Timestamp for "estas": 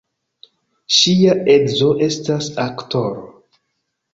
2.07-2.51